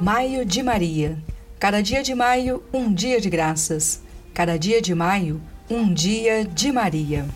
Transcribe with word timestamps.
Maio 0.00 0.46
de 0.46 0.62
Maria. 0.62 1.18
Cada 1.58 1.82
dia 1.82 2.04
de 2.04 2.14
maio, 2.14 2.62
um 2.72 2.94
dia 2.94 3.20
de 3.20 3.28
graças. 3.28 4.00
Cada 4.32 4.56
dia 4.56 4.80
de 4.80 4.94
maio, 4.94 5.42
um 5.68 5.92
dia 5.92 6.44
de 6.44 6.70
Maria. 6.70 7.26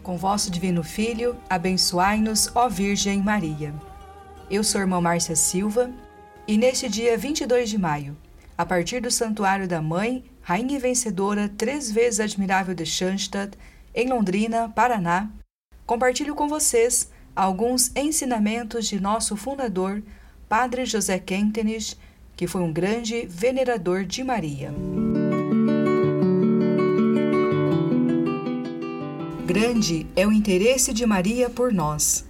Com 0.00 0.16
vosso 0.16 0.48
Divino 0.48 0.84
Filho, 0.84 1.36
abençoai-nos, 1.50 2.52
ó 2.54 2.68
Virgem 2.68 3.20
Maria. 3.20 3.74
Eu 4.48 4.62
sou 4.62 4.78
a 4.78 4.82
irmã 4.82 5.00
Márcia 5.00 5.34
Silva 5.34 5.90
e 6.46 6.56
neste 6.56 6.88
dia 6.88 7.18
22 7.18 7.68
de 7.68 7.76
maio, 7.76 8.16
a 8.56 8.64
partir 8.64 9.00
do 9.00 9.10
Santuário 9.10 9.66
da 9.66 9.82
Mãe, 9.82 10.22
Rainha 10.40 10.76
e 10.76 10.78
Vencedora, 10.78 11.48
três 11.48 11.90
vezes 11.90 12.20
admirável 12.20 12.76
de 12.76 12.86
Schanstatt, 12.86 13.58
em 13.92 14.08
Londrina, 14.08 14.68
Paraná, 14.68 15.30
compartilho 15.84 16.36
com 16.36 16.46
vocês 16.46 17.10
alguns 17.34 17.90
ensinamentos 17.96 18.86
de 18.86 19.00
nosso 19.00 19.36
fundador, 19.36 20.00
Padre 20.48 20.86
José 20.86 21.18
Kentenich, 21.18 21.94
que 22.34 22.46
foi 22.46 22.62
um 22.62 22.72
grande 22.72 23.26
venerador 23.26 24.06
de 24.06 24.24
Maria. 24.24 24.72
Grande 29.44 30.06
é 30.16 30.26
o 30.26 30.32
interesse 30.32 30.94
de 30.94 31.04
Maria 31.04 31.50
por 31.50 31.70
nós. 31.70 32.24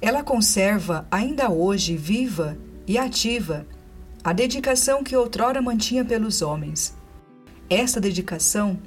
Ela 0.00 0.22
conserva, 0.22 1.08
ainda 1.10 1.50
hoje 1.50 1.96
viva 1.96 2.56
e 2.86 2.96
ativa, 2.96 3.66
a 4.22 4.32
dedicação 4.32 5.02
que 5.02 5.16
outrora 5.16 5.60
mantinha 5.60 6.04
pelos 6.04 6.42
homens. 6.42 6.94
Essa 7.68 8.00
dedicação 8.00 8.78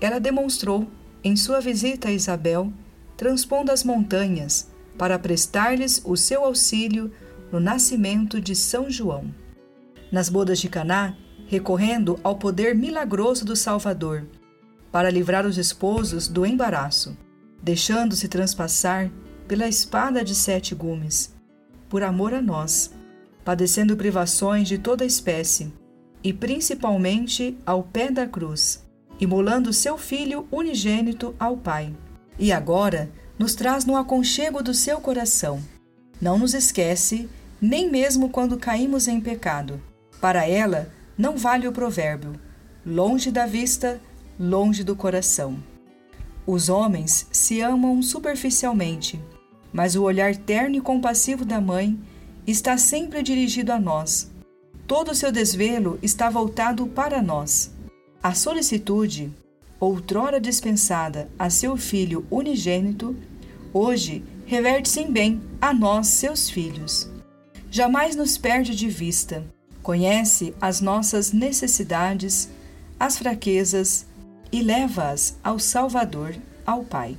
ela 0.00 0.18
demonstrou 0.18 0.88
em 1.22 1.36
sua 1.36 1.60
visita 1.60 2.08
a 2.08 2.12
Isabel, 2.12 2.72
transpondo 3.16 3.70
as 3.70 3.84
montanhas 3.84 4.68
para 4.96 5.18
prestar-lhes 5.20 6.02
o 6.04 6.16
seu 6.16 6.44
auxílio 6.44 7.12
no 7.50 7.60
nascimento 7.60 8.40
de 8.40 8.54
São 8.54 8.90
João. 8.90 9.32
Nas 10.10 10.28
bodas 10.28 10.58
de 10.58 10.68
Caná, 10.68 11.14
recorrendo 11.46 12.18
ao 12.22 12.36
poder 12.36 12.74
milagroso 12.74 13.44
do 13.44 13.56
Salvador, 13.56 14.26
para 14.92 15.10
livrar 15.10 15.46
os 15.46 15.58
esposos 15.58 16.28
do 16.28 16.44
embaraço, 16.44 17.16
deixando-se 17.62 18.28
transpassar 18.28 19.10
pela 19.46 19.66
espada 19.66 20.24
de 20.24 20.34
sete 20.34 20.74
gumes, 20.74 21.34
por 21.88 22.02
amor 22.02 22.34
a 22.34 22.42
nós, 22.42 22.92
padecendo 23.44 23.96
privações 23.96 24.68
de 24.68 24.76
toda 24.76 25.04
espécie, 25.04 25.72
e 26.22 26.32
principalmente 26.32 27.56
ao 27.64 27.82
pé 27.82 28.10
da 28.10 28.26
cruz, 28.26 28.84
imolando 29.18 29.72
seu 29.72 29.96
filho 29.96 30.46
unigênito 30.50 31.34
ao 31.38 31.56
Pai. 31.56 31.94
E 32.38 32.52
agora 32.52 33.10
nos 33.38 33.54
traz 33.54 33.84
no 33.84 33.96
aconchego 33.96 34.62
do 34.62 34.74
seu 34.74 35.00
coração. 35.00 35.62
Não 36.20 36.38
nos 36.38 36.54
esquece 36.54 37.28
nem 37.60 37.90
mesmo 37.90 38.28
quando 38.28 38.56
caímos 38.56 39.08
em 39.08 39.20
pecado. 39.20 39.80
Para 40.20 40.46
ela, 40.46 40.90
não 41.16 41.36
vale 41.36 41.66
o 41.66 41.72
provérbio: 41.72 42.34
longe 42.86 43.30
da 43.30 43.46
vista, 43.46 44.00
longe 44.38 44.84
do 44.84 44.94
coração. 44.94 45.58
Os 46.46 46.68
homens 46.68 47.26
se 47.30 47.60
amam 47.60 48.00
superficialmente, 48.02 49.20
mas 49.72 49.96
o 49.96 50.02
olhar 50.02 50.34
terno 50.34 50.76
e 50.76 50.80
compassivo 50.80 51.44
da 51.44 51.60
mãe 51.60 51.98
está 52.46 52.78
sempre 52.78 53.22
dirigido 53.22 53.72
a 53.72 53.78
nós. 53.78 54.30
Todo 54.86 55.10
o 55.10 55.14
seu 55.14 55.30
desvelo 55.30 55.98
está 56.02 56.30
voltado 56.30 56.86
para 56.86 57.20
nós. 57.20 57.70
A 58.22 58.32
solicitude, 58.34 59.30
outrora 59.78 60.40
dispensada 60.40 61.28
a 61.38 61.50
seu 61.50 61.76
filho 61.76 62.26
unigênito, 62.30 63.14
hoje 63.72 64.24
reverte-se 64.46 65.00
em 65.00 65.12
bem 65.12 65.42
a 65.60 65.74
nós, 65.74 66.06
seus 66.06 66.48
filhos 66.48 67.17
jamais 67.70 68.16
nos 68.16 68.38
perde 68.38 68.74
de 68.74 68.88
vista. 68.88 69.44
Conhece 69.82 70.54
as 70.60 70.80
nossas 70.80 71.32
necessidades, 71.32 72.48
as 72.98 73.18
fraquezas 73.18 74.06
e 74.50 74.62
leva-as 74.62 75.36
ao 75.42 75.58
Salvador, 75.58 76.34
ao 76.66 76.84
Pai. 76.84 77.16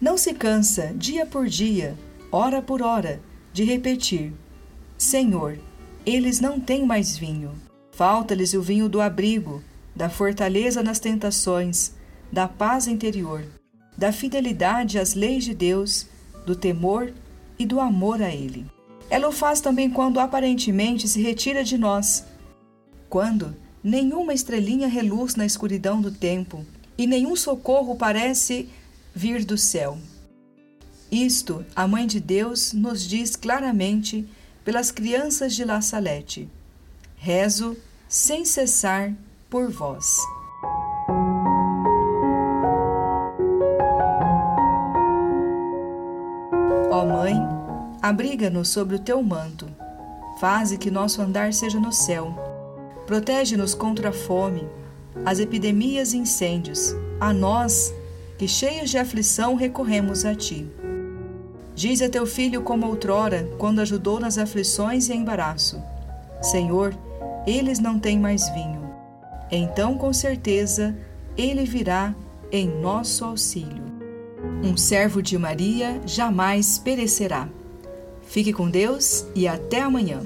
Não 0.00 0.18
se 0.18 0.34
cansa, 0.34 0.92
dia 0.96 1.24
por 1.24 1.46
dia, 1.46 1.96
hora 2.30 2.60
por 2.60 2.82
hora, 2.82 3.20
de 3.52 3.64
repetir: 3.64 4.32
Senhor, 4.98 5.58
eles 6.04 6.40
não 6.40 6.60
têm 6.60 6.84
mais 6.84 7.16
vinho. 7.16 7.52
Falta-lhes 7.92 8.54
o 8.54 8.60
vinho 8.60 8.88
do 8.88 9.00
abrigo, 9.00 9.62
da 9.94 10.10
fortaleza 10.10 10.82
nas 10.82 10.98
tentações, 10.98 11.92
da 12.30 12.48
paz 12.48 12.88
interior, 12.88 13.44
da 13.96 14.10
fidelidade 14.10 14.98
às 14.98 15.14
leis 15.14 15.44
de 15.44 15.54
Deus, 15.54 16.06
do 16.44 16.56
temor 16.56 17.12
e 17.58 17.64
do 17.64 17.78
amor 17.78 18.20
a 18.20 18.34
Ele. 18.34 18.66
Ela 19.14 19.28
o 19.28 19.32
faz 19.32 19.60
também 19.60 19.88
quando 19.88 20.18
aparentemente 20.18 21.06
se 21.06 21.22
retira 21.22 21.62
de 21.62 21.78
nós. 21.78 22.24
Quando 23.08 23.54
nenhuma 23.80 24.34
estrelinha 24.34 24.88
reluz 24.88 25.36
na 25.36 25.46
escuridão 25.46 26.02
do 26.02 26.10
tempo 26.10 26.66
e 26.98 27.06
nenhum 27.06 27.36
socorro 27.36 27.94
parece 27.94 28.68
vir 29.14 29.44
do 29.44 29.56
céu. 29.56 29.96
Isto 31.12 31.64
a 31.76 31.86
Mãe 31.86 32.08
de 32.08 32.18
Deus 32.18 32.72
nos 32.72 33.08
diz 33.08 33.36
claramente 33.36 34.28
pelas 34.64 34.90
crianças 34.90 35.54
de 35.54 35.64
La 35.64 35.80
Salete. 35.80 36.48
Rezo 37.16 37.76
sem 38.08 38.44
cessar 38.44 39.14
por 39.48 39.70
vós. 39.70 40.18
Ó 46.90 47.06
Mãe, 47.06 47.53
Abriga-nos 48.04 48.68
sobre 48.68 48.96
o 48.96 48.98
teu 48.98 49.22
manto. 49.22 49.66
Faze 50.38 50.76
que 50.76 50.90
nosso 50.90 51.22
andar 51.22 51.54
seja 51.54 51.80
no 51.80 51.90
céu. 51.90 52.38
Protege-nos 53.06 53.74
contra 53.74 54.10
a 54.10 54.12
fome, 54.12 54.68
as 55.24 55.38
epidemias 55.38 56.12
e 56.12 56.18
incêndios. 56.18 56.94
A 57.18 57.32
nós, 57.32 57.94
que 58.36 58.46
cheios 58.46 58.90
de 58.90 58.98
aflição 58.98 59.54
recorremos 59.54 60.26
a 60.26 60.34
ti. 60.34 60.70
Diz 61.74 62.02
a 62.02 62.10
teu 62.10 62.26
filho 62.26 62.60
como 62.60 62.86
outrora, 62.86 63.48
quando 63.56 63.80
ajudou 63.80 64.20
nas 64.20 64.36
aflições 64.36 65.08
e 65.08 65.14
embaraço: 65.14 65.82
Senhor, 66.42 66.94
eles 67.46 67.78
não 67.78 67.98
têm 67.98 68.18
mais 68.18 68.50
vinho. 68.50 68.82
Então, 69.50 69.96
com 69.96 70.12
certeza, 70.12 70.94
ele 71.38 71.64
virá 71.64 72.14
em 72.52 72.68
nosso 72.68 73.24
auxílio. 73.24 73.82
Um 74.62 74.76
servo 74.76 75.22
de 75.22 75.38
Maria 75.38 76.02
jamais 76.04 76.78
perecerá. 76.78 77.48
Fique 78.26 78.52
com 78.52 78.68
Deus 78.68 79.26
e 79.34 79.46
até 79.46 79.80
amanhã. 79.80 80.22